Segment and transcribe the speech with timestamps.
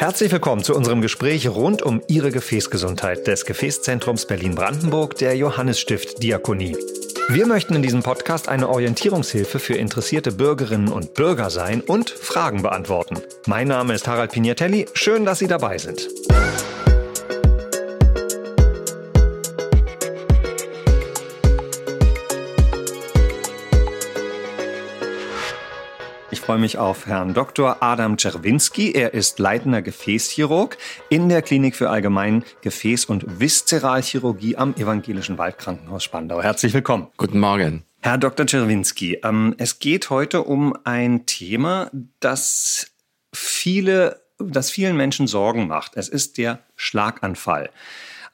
[0.00, 6.74] Herzlich willkommen zu unserem Gespräch rund um Ihre Gefäßgesundheit des Gefäßzentrums Berlin-Brandenburg der Johannesstift Diakonie.
[7.28, 12.62] Wir möchten in diesem Podcast eine Orientierungshilfe für interessierte Bürgerinnen und Bürger sein und Fragen
[12.62, 13.18] beantworten.
[13.46, 14.86] Mein Name ist Harald Pignatelli.
[14.94, 16.08] Schön, dass Sie dabei sind.
[26.40, 27.82] Freue mich auf Herrn Dr.
[27.82, 28.92] Adam Czerwinski.
[28.92, 36.02] Er ist leitender Gefäßchirurg in der Klinik für Allgemein Gefäß- und Viszeralchirurgie am Evangelischen Waldkrankenhaus
[36.02, 36.42] Spandau.
[36.42, 37.08] Herzlich willkommen.
[37.16, 37.84] Guten Morgen.
[38.00, 38.46] Herr Dr.
[38.46, 41.90] Czerwinski, ähm, es geht heute um ein Thema,
[42.20, 42.90] das
[43.34, 45.92] viele, das vielen Menschen Sorgen macht.
[45.96, 47.70] Es ist der Schlaganfall.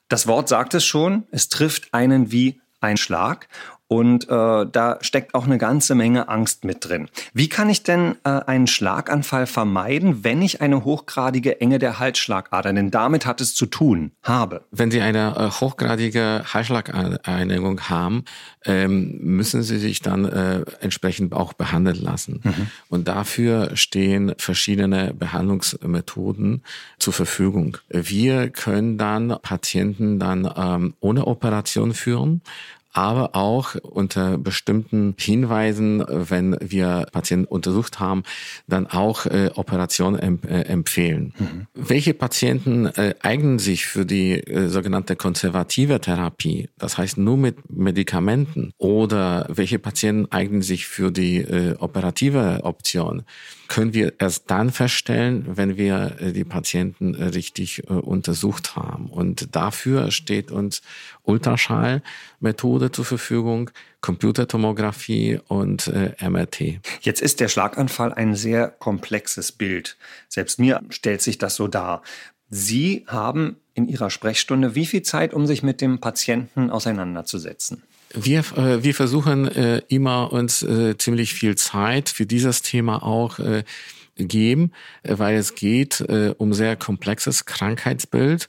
[0.08, 3.48] Das Wort sagt es schon, es trifft einen wie ein Schlag.
[3.88, 7.08] Und äh, da steckt auch eine ganze Menge Angst mit drin.
[7.32, 12.72] Wie kann ich denn äh, einen Schlaganfall vermeiden, wenn ich eine hochgradige Enge der Halsschlagader,
[12.72, 14.64] denn damit hat es zu tun, habe?
[14.72, 18.24] Wenn Sie eine äh, hochgradige Halsschlagenengung haben,
[18.64, 22.40] ähm, müssen Sie sich dann äh, entsprechend auch behandeln lassen.
[22.42, 22.66] Mhm.
[22.88, 26.64] Und dafür stehen verschiedene Behandlungsmethoden
[26.98, 27.78] zur Verfügung.
[27.88, 32.42] Wir können dann Patienten dann ähm, ohne Operation führen
[32.96, 38.22] aber auch unter bestimmten Hinweisen, wenn wir Patienten untersucht haben,
[38.66, 41.34] dann auch äh, Operationen emp äh, empfehlen.
[41.38, 41.66] Mhm.
[41.74, 47.70] Welche Patienten äh, eignen sich für die äh, sogenannte konservative Therapie, das heißt nur mit
[47.70, 53.24] Medikamenten, oder welche Patienten eignen sich für die äh, operative Option?
[53.68, 59.06] können wir erst dann feststellen, wenn wir äh, die Patienten richtig untersucht haben.
[59.06, 60.82] Und dafür steht uns
[61.24, 63.70] Ultraschallmethode zur Verfügung,
[64.00, 66.80] Computertomographie und MRT.
[67.00, 69.96] Jetzt ist der Schlaganfall ein sehr komplexes Bild.
[70.28, 72.02] Selbst mir stellt sich das so dar.
[72.48, 77.82] Sie haben in Ihrer Sprechstunde wie viel Zeit, um sich mit dem Patienten auseinanderzusetzen?
[78.14, 83.38] Wir, äh, wir versuchen äh, immer uns äh, ziemlich viel Zeit für dieses Thema auch
[83.38, 83.64] äh,
[84.16, 84.72] geben,
[85.02, 88.48] äh, weil es geht äh, um sehr komplexes Krankheitsbild.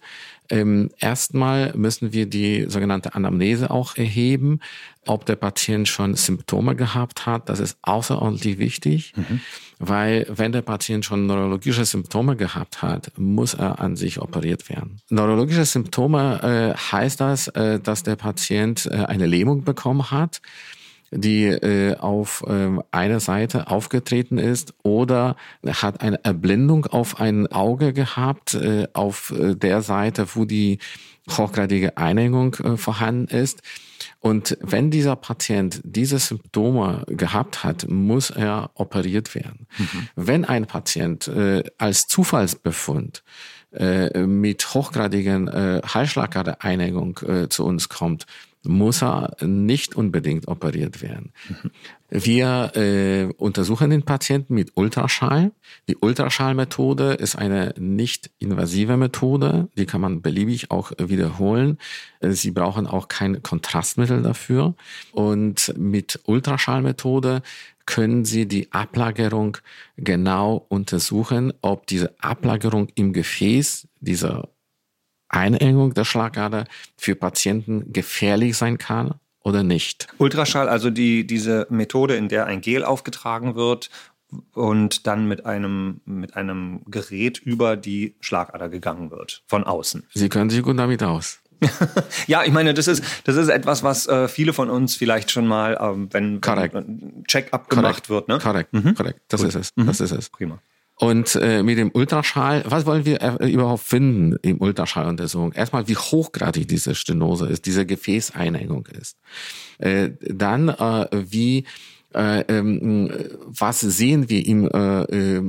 [0.50, 4.60] Ähm, erstmal müssen wir die sogenannte Anamnese auch erheben,
[5.06, 7.50] ob der Patient schon Symptome gehabt hat.
[7.50, 9.42] Das ist außerordentlich wichtig, mhm.
[9.80, 15.02] weil wenn der Patient schon neurologische Symptome gehabt hat, muss er an sich operiert werden.
[15.10, 20.42] Neurologische Symptome äh, heißt das, äh, dass der Patient äh, eine Lähmung bekommen hat
[21.12, 25.36] die äh, auf äh, einer Seite aufgetreten ist oder
[25.66, 30.80] hat eine Erblindung auf ein Auge gehabt, äh, auf äh, der Seite, wo die
[31.30, 33.62] hochgradige Einengung äh, vorhanden ist.
[34.20, 39.68] Und wenn dieser Patient diese Symptome gehabt hat, muss er operiert werden.
[39.78, 40.08] Mhm.
[40.16, 43.24] Wenn ein Patient äh, als Zufallsbefund
[43.74, 48.26] äh, mit hochgradigen äh, Halsschlagader-Einengung äh, zu uns kommt,
[48.68, 51.32] muss er nicht unbedingt operiert werden.
[52.10, 55.52] Wir äh, untersuchen den Patienten mit Ultraschall.
[55.90, 61.78] Die Ultraschallmethode ist eine nicht invasive Methode, die kann man beliebig auch wiederholen.
[62.22, 64.76] Sie brauchen auch kein Kontrastmittel dafür.
[65.12, 67.42] Und mit Ultraschallmethode
[67.86, 69.58] können Sie die Ablagerung
[69.98, 74.50] genau untersuchen, ob diese Ablagerung im Gefäß, dieser
[75.30, 76.66] Einengung der Schlagader
[76.96, 80.08] für Patienten gefährlich sein kann oder nicht.
[80.18, 83.90] Ultraschall, also die, diese Methode, in der ein Gel aufgetragen wird
[84.54, 90.04] und dann mit einem, mit einem Gerät über die Schlagader gegangen wird, von außen.
[90.14, 91.40] Sie können sich gut damit aus.
[92.28, 95.48] ja, ich meine, das ist, das ist etwas, was äh, viele von uns vielleicht schon
[95.48, 98.28] mal, ähm, wenn, wenn ein Check-up gemacht wird.
[98.28, 98.38] Ne?
[98.38, 98.94] Korrekt, mhm.
[98.94, 99.22] korrekt.
[99.28, 99.50] Das Gut.
[99.50, 99.74] ist es.
[99.76, 100.06] Das mhm.
[100.06, 100.30] ist es.
[100.30, 100.60] Prima.
[101.00, 105.54] Und äh, mit dem Ultraschall, was wollen wir äh, überhaupt finden im Ultraschalluntersuchung?
[105.54, 109.16] Erstmal, wie hochgradig diese Stenose ist, diese Gefäßeinengung ist.
[109.78, 111.66] Äh, dann, äh, wie
[112.16, 113.12] äh, ähm,
[113.46, 115.44] was sehen wir im äh, äh,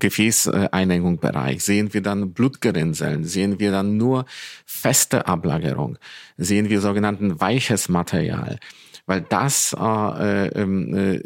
[0.00, 1.62] Gefäßeinengungsbereich?
[1.62, 3.24] Sehen wir dann Blutgerinnseln?
[3.24, 4.24] Sehen wir dann nur
[4.66, 5.98] feste Ablagerung?
[6.36, 8.58] Sehen wir sogenannten weiches Material?
[9.06, 11.22] Weil das äh, ähm, äh,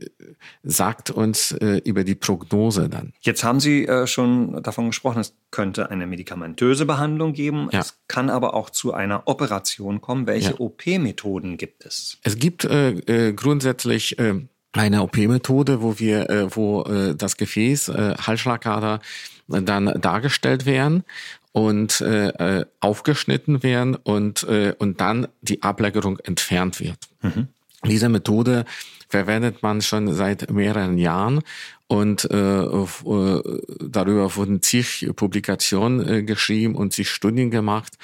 [0.62, 3.12] sagt uns äh, über die Prognose dann.
[3.20, 7.68] Jetzt haben Sie äh, schon davon gesprochen, es könnte eine medikamentöse Behandlung geben.
[7.72, 7.80] Ja.
[7.80, 10.26] Es kann aber auch zu einer Operation kommen.
[10.26, 10.60] Welche ja.
[10.60, 12.18] OP-Methoden gibt es?
[12.22, 14.34] Es gibt äh, äh, grundsätzlich äh,
[14.72, 19.00] eine OP-Methode, wo wir, äh, wo äh, das Gefäß, äh, Halsschlagader
[19.48, 21.04] dann dargestellt werden
[21.52, 26.98] und äh, äh, aufgeschnitten werden und, äh, und dann die Ablagerung entfernt wird.
[27.22, 27.48] Mhm.
[27.88, 28.64] Diese Methode
[29.08, 31.42] verwendet man schon seit mehreren Jahren
[31.86, 33.42] und äh, äh,
[33.80, 37.94] darüber wurden zig Publikationen äh, geschrieben und zig Studien gemacht.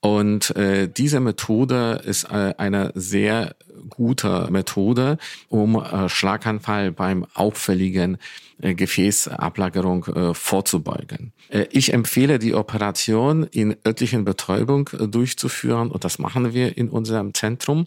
[0.00, 3.56] Und äh, diese Methode ist äh, eine sehr
[3.88, 5.18] gute Methode,
[5.48, 8.18] um äh, Schlaganfall beim auffälligen
[8.58, 11.32] Gefäßablagerung äh, vorzubeugen.
[11.48, 16.88] Äh, ich empfehle die Operation in örtlichen Betäubung äh, durchzuführen und das machen wir in
[16.88, 17.86] unserem Zentrum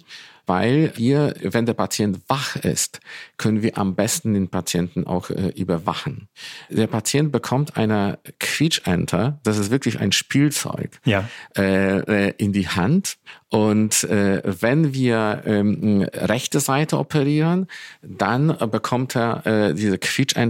[0.49, 3.01] weil wir, wenn der Patient wach ist,
[3.37, 6.27] können wir am besten den Patienten auch äh, überwachen.
[6.69, 11.29] Der Patient bekommt eine Quietschenter, das ist wirklich ein Spielzeug, ja.
[11.55, 11.99] äh,
[12.29, 13.17] äh in die Hand.
[13.49, 17.67] Und äh, wenn wir ähm, rechte Seite operieren,
[18.01, 19.99] dann bekommt er äh, diese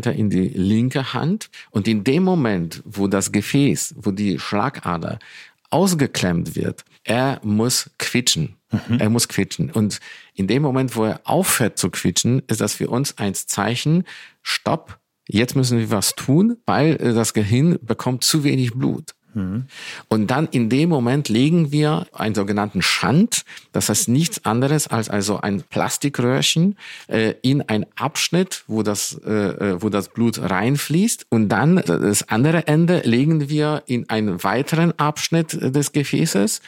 [0.09, 1.49] Quietschenter in die linke Hand.
[1.71, 5.19] Und in dem Moment, wo das Gefäß, wo die Schlagader
[5.69, 8.55] ausgeklemmt wird, er muss quietschen.
[8.71, 8.99] Mhm.
[8.99, 9.71] Er muss quietschen.
[9.71, 9.99] Und
[10.33, 14.03] in dem Moment, wo er aufhört zu quietschen, ist das für uns ein Zeichen,
[14.41, 19.13] stopp, jetzt müssen wir was tun, weil das Gehirn bekommt zu wenig Blut.
[19.39, 19.65] Mhm.
[20.07, 25.09] Und dann in dem Moment legen wir einen sogenannten Schand, das heißt nichts anderes als
[25.09, 26.77] also ein Plastikröhrchen
[27.07, 31.27] äh, in einen Abschnitt, wo das, äh, äh, wo das Blut reinfließt.
[31.29, 36.61] Und dann das andere Ende legen wir in einen weiteren Abschnitt des Gefäßes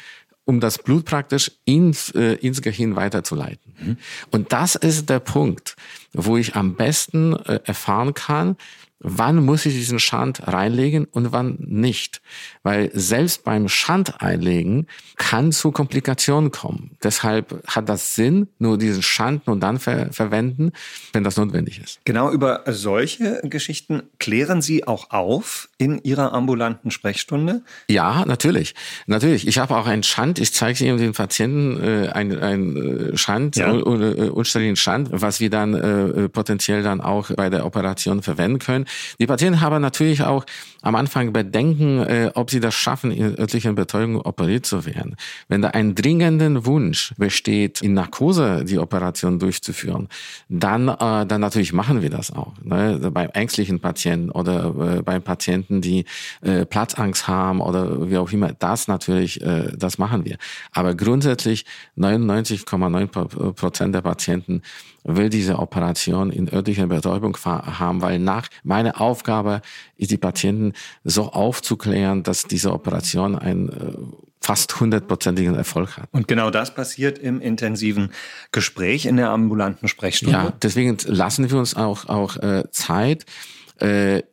[0.46, 3.74] um das Blut praktisch ins, äh, ins Gehirn weiterzuleiten.
[3.80, 3.98] Mhm.
[4.32, 5.76] Und das ist der Punkt,
[6.14, 8.58] wo ich am besten äh, erfahren kann,
[9.04, 12.22] wann muss ich diesen Schand reinlegen und wann nicht.
[12.64, 14.88] Weil selbst beim Schand einlegen
[15.18, 16.92] kann zu Komplikationen kommen.
[17.04, 20.72] Deshalb hat das Sinn, nur diesen Schand nur dann ver verwenden,
[21.14, 22.00] wenn das notwendig ist.
[22.06, 27.62] Genau über solche Geschichten klären Sie auch auf in Ihrer ambulanten Sprechstunde?
[27.88, 28.76] Ja, natürlich.
[29.08, 29.48] Natürlich.
[29.48, 30.40] Ich habe auch einen Schand.
[30.40, 33.74] Ich zeige Ihnen den Patienten äh, einen, einen äh, Schand, ja.
[33.74, 38.60] oder, äh, unstelligen Schand, was wir dann äh, potenziell dann auch bei der Operation verwenden
[38.60, 38.86] können.
[39.20, 40.46] Die Patienten haben natürlich auch
[40.82, 45.16] am Anfang Bedenken, äh, ob sie das schaffen, in örtlichen Betäubung operiert zu werden.
[45.48, 50.08] Wenn da ein dringenden Wunsch besteht, in Narkose die Operation durchzuführen,
[50.50, 52.54] dann, äh, dann natürlich machen wir das auch.
[52.64, 53.12] Ne?
[53.14, 56.06] Bei ängstlichen Patienten oder äh, bei Patienten, die
[56.42, 60.38] äh, Platzangst haben oder wie auch immer, das natürlich, äh, das machen wir.
[60.72, 61.66] Aber grundsätzlich
[61.98, 64.62] 99,9 Prozent der Patienten
[65.04, 69.62] will diese Operation in örtlicher Betäubung haben, weil nach meine Aufgabe
[69.98, 73.94] ist, die Patienten so aufzuklären, dass diese Operation ein äh,
[74.42, 76.10] fast hundertprozentigen Erfolg hat.
[76.12, 78.12] Und genau das passiert im intensiven
[78.52, 80.36] Gespräch in der ambulanten Sprechstunde.
[80.36, 83.26] Ja, deswegen lassen wir uns auch, auch äh, Zeit,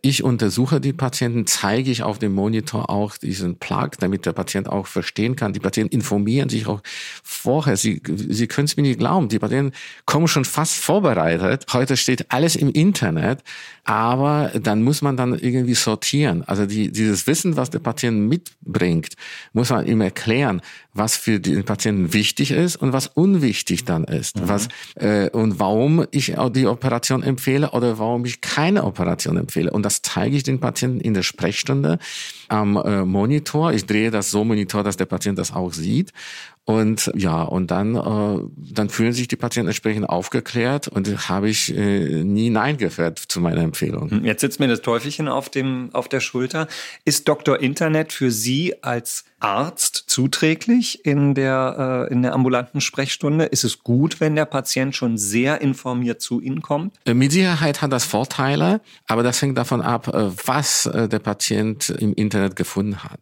[0.03, 4.69] ich untersuche die Patienten, zeige ich auf dem Monitor auch diesen Plug, damit der Patient
[4.69, 5.55] auch verstehen kann.
[5.55, 6.83] Die Patienten informieren sich auch
[7.23, 7.77] vorher.
[7.77, 9.29] Sie, Sie können es mir nicht glauben.
[9.29, 9.73] Die Patienten
[10.05, 11.65] kommen schon fast vorbereitet.
[11.73, 13.43] Heute steht alles im Internet,
[13.85, 16.43] aber dann muss man dann irgendwie sortieren.
[16.47, 19.15] Also die, dieses Wissen, was der Patient mitbringt,
[19.55, 20.61] muss man ihm erklären,
[20.93, 24.37] was für den Patienten wichtig ist und was unwichtig dann ist.
[24.37, 24.49] Mhm.
[24.49, 29.71] Was, äh, und warum ich auch die Operation empfehle oder warum ich keine Operation empfehle.
[29.71, 31.99] Und das zeige ich den Patienten in der Sprechstunde
[32.49, 33.73] am äh, Monitor.
[33.73, 36.13] Ich drehe das so Monitor, dass der Patient das auch sieht.
[36.65, 38.41] Und ja, und dann, äh,
[38.75, 43.41] dann fühlen sich die Patienten entsprechend aufgeklärt und habe ich äh, nie Nein gehört zu
[43.41, 44.23] meiner Empfehlung.
[44.23, 46.69] Jetzt sitzt mir das Teufelchen auf, dem, auf der Schulter.
[47.07, 47.59] Ist Dr.
[47.59, 53.45] Internet für Sie als Arzt zuträglich in der, äh, in der ambulanten Sprechstunde?
[53.45, 56.95] Ist es gut, wenn der Patient schon sehr informiert zu Ihnen kommt?
[57.05, 61.21] Äh, mit Sicherheit hat das Vorteile, aber das hängt davon ab, äh, was äh, der
[61.21, 63.21] Patient im Internet gefunden hat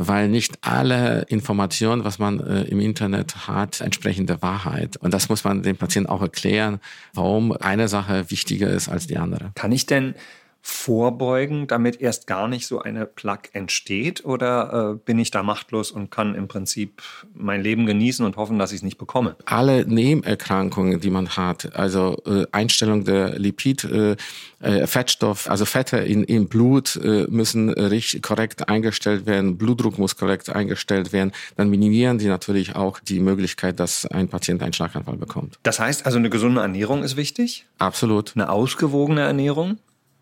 [0.00, 4.96] weil nicht alle Informationen, was man im Internet hat, entsprechen der Wahrheit.
[4.96, 6.78] Und das muss man dem Patienten auch erklären,
[7.14, 9.50] warum eine Sache wichtiger ist als die andere.
[9.56, 10.14] Kann ich denn
[10.60, 14.24] vorbeugen, damit erst gar nicht so eine Plaque entsteht?
[14.24, 17.02] Oder äh, bin ich da machtlos und kann im Prinzip
[17.34, 19.36] mein Leben genießen und hoffen, dass ich es nicht bekomme?
[19.44, 24.16] Alle Nebenerkrankungen, die man hat, also äh, Einstellung der Lipid, äh,
[24.60, 30.16] äh Fettstoff, also Fette in, im Blut äh, müssen richtig korrekt eingestellt werden, Blutdruck muss
[30.16, 35.16] korrekt eingestellt werden, dann minimieren die natürlich auch die Möglichkeit, dass ein Patient einen Schlaganfall
[35.16, 35.58] bekommt.
[35.62, 37.66] Das heißt also, eine gesunde Ernährung ist wichtig?
[37.78, 38.32] Absolut.
[38.34, 39.78] Eine ausgewogene Ernährung?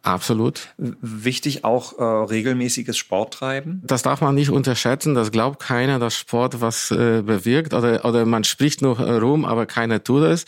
[0.07, 0.69] Absolut.
[0.79, 3.83] Wichtig auch äh, regelmäßiges Sporttreiben?
[3.85, 5.17] Das darf man nicht unterschätzen.
[5.17, 9.67] Das glaubt keiner, dass Sport was äh, bewirkt oder, oder man spricht nur rum, aber
[9.67, 10.45] keiner tut es.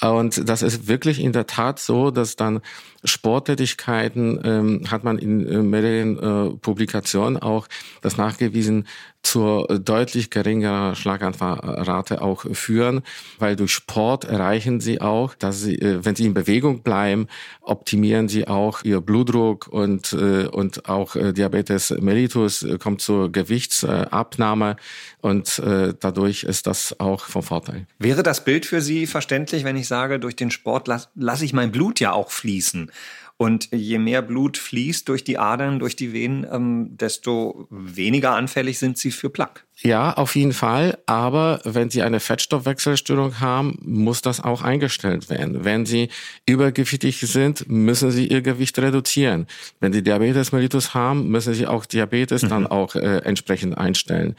[0.00, 2.60] Und das ist wirklich in der Tat so, dass dann
[3.04, 7.68] Sporttätigkeiten ähm, hat man in äh, mehreren äh, Publikationen auch
[8.02, 8.86] das nachgewiesen,
[9.22, 13.02] zur deutlich geringeren Schlaganfallrate auch führen,
[13.38, 17.28] weil durch Sport erreichen sie auch, dass sie, äh, wenn sie in Bewegung bleiben,
[17.62, 24.76] optimieren sie auch ihr Blutdruck und, äh, und auch äh, Diabetes mellitus kommt zur Gewichtsabnahme
[25.20, 25.60] und
[26.00, 27.86] dadurch ist das auch von Vorteil.
[27.98, 31.52] Wäre das Bild für Sie verständlich, wenn ich sage, durch den Sport lasse lass ich
[31.52, 32.90] mein Blut ja auch fließen?
[33.36, 38.78] Und je mehr Blut fließt durch die Adern, durch die Venen, ähm, desto weniger anfällig
[38.78, 39.62] sind sie für Plaque.
[39.82, 40.98] Ja, auf jeden Fall.
[41.06, 45.64] Aber wenn Sie eine Fettstoffwechselstörung haben, muss das auch eingestellt werden.
[45.64, 46.10] Wenn Sie
[46.46, 49.48] übergewichtig sind, müssen Sie Ihr Gewicht reduzieren.
[49.80, 52.48] Wenn Sie Diabetes mellitus haben, müssen Sie auch Diabetes mhm.
[52.48, 54.36] dann auch äh, entsprechend einstellen.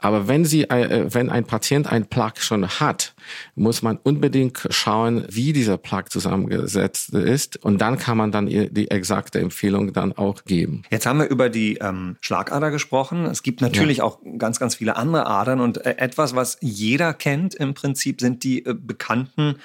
[0.00, 3.14] Aber wenn Sie, äh, wenn ein Patient ein Plug schon hat,
[3.54, 7.62] muss man unbedingt schauen, wie dieser Plug zusammengesetzt ist.
[7.62, 10.82] Und dann kann man dann die exakte Empfehlung dann auch geben.
[10.90, 13.26] Jetzt haben wir über die ähm, Schlagader gesprochen.
[13.26, 14.04] Es gibt natürlich ja.
[14.04, 15.60] auch ganz, ganz viele andere Adern.
[15.60, 19.56] Und äh, etwas, was jeder kennt im Prinzip, sind die äh, bekannten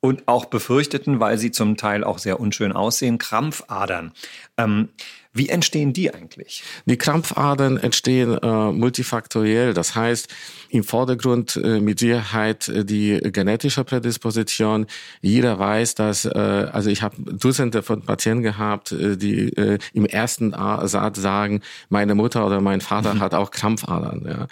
[0.00, 4.12] und auch befürchteten, weil sie zum Teil auch sehr unschön aussehen, Krampfadern.
[4.56, 4.88] Ähm,
[5.32, 6.64] wie entstehen die eigentlich?
[6.86, 9.74] Die Krampfadern entstehen äh, multifaktoriell.
[9.74, 10.28] Das heißt,
[10.70, 14.86] im Vordergrund äh, mit Sicherheit äh, die genetische Prädisposition.
[15.20, 16.30] Jeder weiß, dass, äh,
[16.72, 22.14] also ich habe Dutzende von Patienten gehabt, äh, die äh, im ersten Satz sagen, meine
[22.14, 23.20] Mutter oder mein Vater mhm.
[23.20, 24.24] hat auch Krampfadern.
[24.26, 24.46] Ja.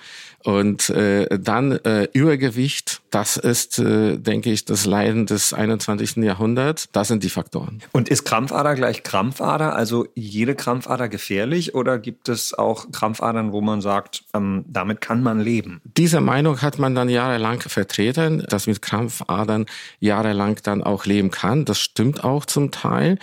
[0.45, 6.17] Und äh, dann äh, Übergewicht, das ist, äh, denke ich, das Leiden des 21.
[6.19, 6.89] Jahrhunderts.
[6.93, 7.81] Das sind die Faktoren.
[7.93, 9.75] Und ist Krampfader gleich Krampfader?
[9.75, 15.23] Also jede Krampfader gefährlich oder gibt es auch Krampfadern, wo man sagt, ähm, damit kann
[15.23, 15.81] man leben?
[16.09, 19.67] Diese Meinung hat man dann jahrelang vertreten, dass mit Krampfadern
[20.01, 21.67] jahrelang dann auch leben kann.
[21.67, 23.19] Das stimmt auch zum Teil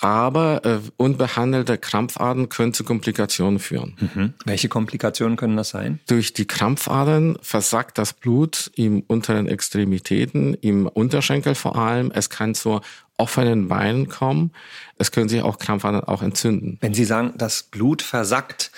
[0.00, 3.96] aber äh, unbehandelte Krampfadern können zu Komplikationen führen.
[3.98, 4.34] Mhm.
[4.44, 6.00] Welche Komplikationen können das sein?
[6.08, 12.10] Durch die Krampfadern versackt das Blut im unteren Extremitäten, im Unterschenkel vor allem.
[12.12, 12.82] Es kann zur
[13.16, 14.50] offenen Beinen kommen.
[14.98, 16.76] Es können sich auch Krampfadern auch entzünden.
[16.80, 18.72] Wenn Sie sagen, das Blut versackt,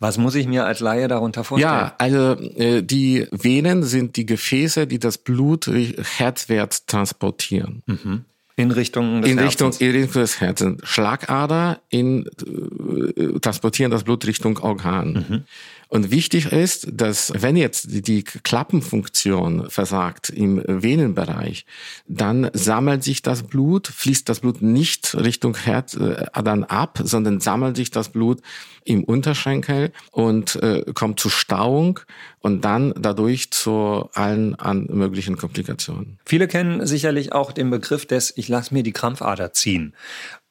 [0.00, 1.72] was muss ich mir als Laie darunter vorstellen?
[1.72, 7.82] Ja, also äh, die Venen sind die Gefäße, die das Blut herzwärts transportieren.
[7.86, 8.24] Mhm.
[8.56, 10.80] In Richtung des in Richtung, in Richtung des Herzens.
[10.84, 15.12] Schlagader in, äh, transportieren das Blut Richtung Organ.
[15.28, 15.44] Mhm.
[15.90, 21.66] Und wichtig ist, dass wenn jetzt die Klappenfunktion versagt im Venenbereich,
[22.06, 27.40] dann sammelt sich das Blut, fließt das Blut nicht Richtung Herz äh, dann ab, sondern
[27.40, 28.40] sammelt sich das Blut
[28.84, 31.98] im Unterschenkel und äh, kommt zu Stauung
[32.38, 36.20] und dann dadurch zu allen an möglichen Komplikationen.
[36.24, 39.94] Viele kennen sicherlich auch den Begriff des Ich lasse mir die Krampfader ziehen.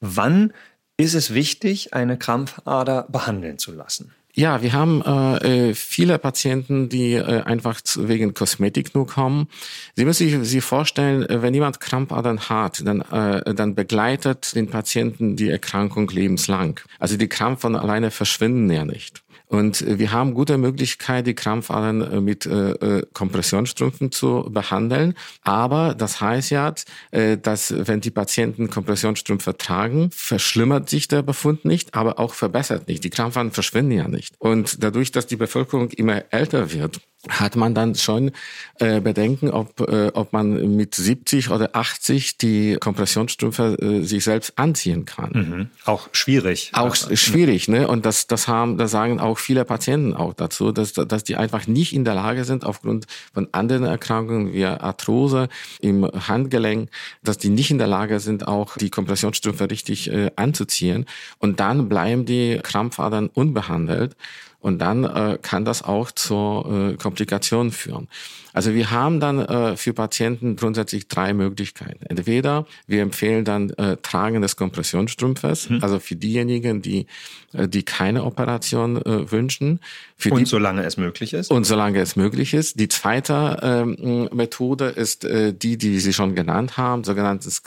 [0.00, 0.52] Wann
[0.98, 4.12] ist es wichtig, eine Krampfader behandeln zu lassen?
[4.34, 9.48] Ja, wir haben äh, äh, viele Patienten, die äh, einfach wegen Kosmetik nur kommen.
[9.96, 14.68] Sie müssen sich, sich vorstellen, äh, wenn jemand Krampfadern hat, dann, äh, dann begleitet den
[14.68, 16.80] Patienten die Erkrankung lebenslang.
[17.00, 19.22] Also die Krampfadern alleine verschwinden ja nicht.
[19.50, 25.14] Und äh, wir haben gute Möglichkeit, die Krampfadern äh, mit äh, äh, Kompressionsstrümpfen zu behandeln.
[25.42, 26.72] Aber das heißt ja,
[27.10, 33.02] dass wenn die Patienten Kompressionsstrümpfe tragen, verschlimmert sich der Befund nicht, aber auch verbessert nicht.
[33.02, 34.34] Die Krampfadern verschwinden ja nicht.
[34.38, 38.30] Und dadurch, dass die Bevölkerung immer älter wird, hat man dann schon
[38.78, 44.58] äh, Bedenken, ob, äh, ob man mit 70 oder 80 die Kompressionsstrümpfe äh, sich selbst
[44.58, 45.30] anziehen kann.
[45.32, 45.68] Mhm.
[45.84, 46.70] Auch schwierig.
[46.72, 47.88] Auch schwierig, ne?
[47.88, 51.66] Und das, das haben, das sagen auch viele Patienten auch dazu, dass, dass die einfach
[51.66, 55.48] nicht in der Lage sind, aufgrund von anderen Erkrankungen wie Arthrose
[55.80, 56.90] im Handgelenk,
[57.22, 61.06] dass die nicht in der Lage sind, auch die Kompressionsstrümpfe richtig äh, anzuziehen.
[61.38, 64.16] Und dann bleiben die Krampfadern unbehandelt.
[64.60, 68.08] Und dann äh, kann das auch zur äh, Komplikation führen.
[68.52, 72.04] Also wir haben dann äh, für Patienten grundsätzlich drei Möglichkeiten.
[72.06, 75.78] Entweder wir empfehlen dann äh, Tragen des Kompressionsstrümpfes, mhm.
[75.82, 77.06] also für diejenigen, die,
[77.52, 79.80] äh, die keine Operation äh, wünschen.
[80.16, 81.50] Für und die, solange es möglich ist?
[81.50, 82.78] Und solange es möglich ist.
[82.78, 87.62] Die zweite ähm, Methode ist äh, die, die Sie schon genannt haben, sogenanntes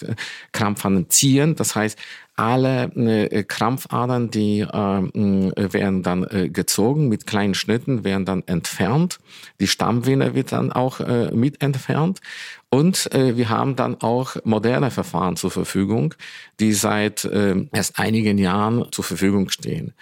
[0.52, 1.10] Krampfanziehen.
[1.10, 1.56] ziehen.
[1.56, 1.98] Das heißt,
[2.36, 9.20] alle äh, Krampfadern, die äh, werden dann äh, gezogen, mit kleinen Schnitten werden dann entfernt.
[9.60, 12.20] Die Stammvene wird dann auch äh, mit entfernt.
[12.70, 16.16] Und äh, wir haben dann auch moderne Verfahren zur Verfügung,
[16.60, 19.94] die seit äh, erst einigen Jahren zur Verfügung stehen.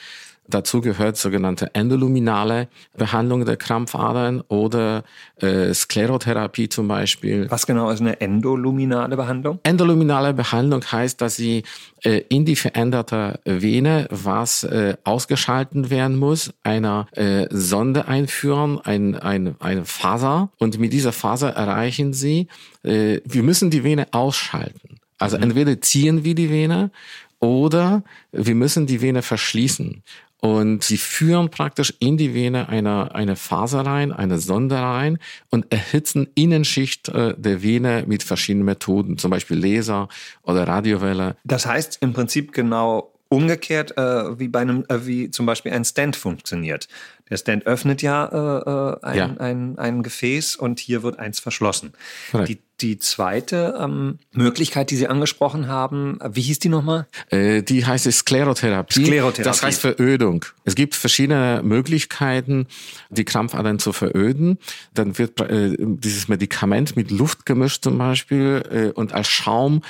[0.47, 2.67] Dazu gehört sogenannte endoluminale
[2.97, 5.03] Behandlung der Krampfadern oder
[5.37, 7.49] äh, Sklerotherapie zum Beispiel.
[7.49, 9.59] Was genau ist eine endoluminale Behandlung?
[9.63, 11.63] Endoluminale Behandlung heißt, dass sie
[12.03, 19.15] äh, in die veränderte Vene, was äh, ausgeschalten werden muss, einer äh, Sonde einführen, ein,
[19.15, 20.49] ein, eine Faser.
[20.57, 22.47] Und mit dieser Faser erreichen sie,
[22.83, 24.99] äh, wir müssen die Vene ausschalten.
[25.17, 25.43] Also mhm.
[25.43, 26.91] entweder ziehen wir die Vene
[27.39, 30.03] oder wir müssen die Vene verschließen.
[30.41, 35.19] Und sie führen praktisch in die Vene eine, eine Faser rein, eine Sonde rein
[35.51, 40.09] und erhitzen Innenschicht äh, der Vene mit verschiedenen Methoden, zum Beispiel Laser
[40.41, 41.35] oder Radiowelle.
[41.43, 45.85] Das heißt im Prinzip genau umgekehrt, äh, wie bei einem, äh, wie zum Beispiel ein
[45.85, 46.89] Stand funktioniert.
[47.29, 49.35] Der Stand öffnet ja, äh, äh ein, ja.
[49.37, 51.93] Ein, ein Gefäß und hier wird eins verschlossen.
[52.33, 57.07] Die, die zweite ähm, Möglichkeit, die Sie angesprochen haben, wie hieß die nochmal?
[57.29, 59.05] Äh, die heißt Sklerotherapie.
[59.05, 59.43] Sklerotherapie.
[59.43, 60.43] Das heißt Verödung.
[60.65, 62.67] Es gibt verschiedene Möglichkeiten,
[63.11, 64.57] die Krampfadern zu veröden.
[64.93, 69.83] Dann wird äh, dieses Medikament mit Luft gemischt zum Beispiel und als Schaum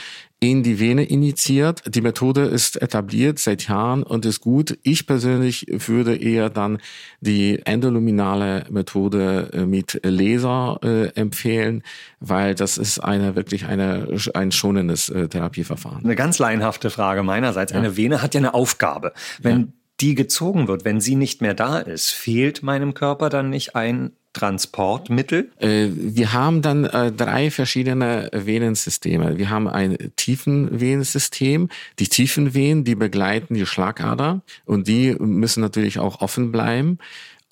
[0.43, 1.83] in die Vene initiiert.
[1.93, 4.77] Die Methode ist etabliert seit Jahren und ist gut.
[4.81, 6.79] Ich persönlich würde eher dann
[7.19, 11.83] die endoluminale Methode äh, mit Laser äh, empfehlen,
[12.19, 16.03] weil das ist eine wirklich eine, ein schonendes äh, Therapieverfahren.
[16.03, 17.71] Eine ganz laienhafte Frage meinerseits.
[17.71, 17.77] Ja.
[17.77, 19.13] Eine Vene hat ja eine Aufgabe.
[19.39, 19.67] Wenn ja.
[20.01, 24.13] die gezogen wird, wenn sie nicht mehr da ist, fehlt meinem Körper dann nicht ein
[24.33, 25.51] Transportmittel?
[25.59, 29.37] Äh, wir haben dann äh, drei verschiedene Venensysteme.
[29.37, 31.69] Wir haben ein Tiefenvenensystem.
[31.99, 36.97] Die Tiefenvenen, die begleiten die Schlagader und die müssen natürlich auch offen bleiben.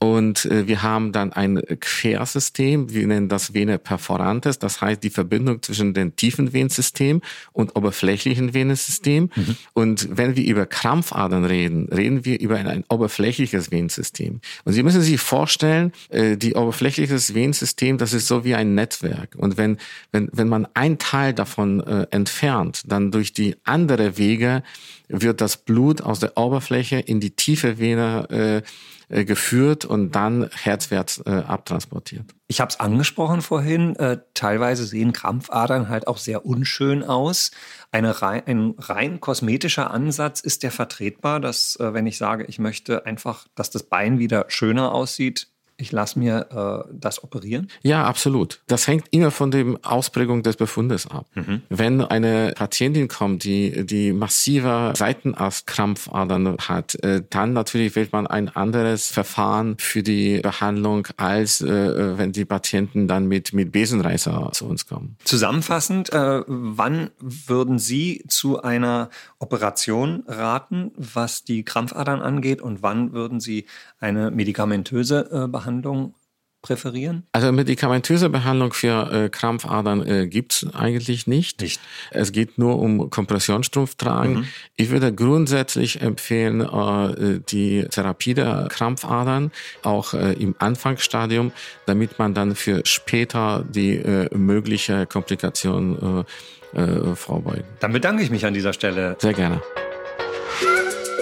[0.01, 5.10] Und äh, wir haben dann ein Quersystem, wir nennen das Vene perforantes, das heißt die
[5.10, 9.29] Verbindung zwischen dem tiefen Venensystem und oberflächlichen Venensystem.
[9.36, 9.58] Mhm.
[9.74, 14.39] Und wenn wir über Krampfadern reden, reden wir über ein, ein oberflächliches Venensystem.
[14.63, 19.36] Und Sie müssen sich vorstellen, äh, die oberflächliches Venensystem, das ist so wie ein Netzwerk.
[19.38, 19.77] Und wenn,
[20.13, 24.63] wenn, wenn man ein Teil davon äh, entfernt, dann durch die andere Wege
[25.10, 28.70] wird das Blut aus der Oberfläche in die tiefe Vene äh,
[29.10, 32.25] äh, geführt und dann herzwärts äh, abtransportiert.
[32.48, 37.51] Ich habe es angesprochen vorhin, äh, teilweise sehen Krampfadern halt auch sehr unschön aus.
[37.92, 42.60] Eine rein, ein rein kosmetischer Ansatz ist der vertretbar, dass äh, wenn ich sage, ich
[42.60, 45.48] möchte einfach, dass das Bein wieder schöner aussieht,
[45.80, 47.70] ich lasse mir äh, das operieren?
[47.82, 48.62] Ja, absolut.
[48.68, 51.26] Das hängt immer von der Ausprägung des Befundes ab.
[51.36, 51.62] Mhm.
[51.70, 58.50] Wenn eine Patientin kommt, die, die massive Seitenastkrampfadern hat, äh, dann natürlich wählt man ein
[58.50, 64.65] anderes Verfahren für die Behandlung, als äh, wenn die Patienten dann mit, mit Besenreißer zu
[64.65, 65.15] uns kommen.
[65.24, 73.13] Zusammenfassend, äh, wann würden Sie zu einer Operation raten, was die Krampfadern angeht und wann
[73.13, 73.65] würden Sie
[74.00, 76.15] eine medikamentöse äh, Behandlung Behandlung
[76.62, 77.23] präferieren?
[77.32, 81.62] Also medikamentöse Behandlung für äh, Krampfadern äh, gibt es eigentlich nicht.
[81.62, 81.79] nicht.
[82.12, 84.34] Es geht nur um Kompressionsstrumpftragen.
[84.34, 84.47] Mhm.
[84.75, 89.51] Ich würde grundsätzlich empfehlen, äh, die Therapie der Krampfadern
[89.84, 91.53] auch äh, im Anfangsstadium,
[91.86, 96.25] damit man dann für später die äh, mögliche Komplikation
[96.73, 97.63] äh, äh, vorbeugen.
[97.79, 99.15] Dann bedanke ich mich an dieser Stelle.
[99.19, 99.62] Sehr gerne.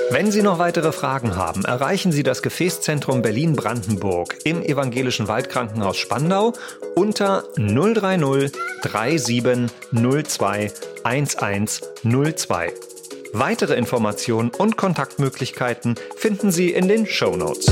[0.10, 6.54] Wenn Sie noch weitere Fragen haben, erreichen Sie das Gefäßzentrum Berlin-Brandenburg im Evangelischen Waldkrankenhaus Spandau
[6.96, 10.72] unter 030 3702
[11.04, 12.74] 1102.
[13.34, 17.66] Weitere Informationen und Kontaktmöglichkeiten finden Sie in den Show Notes.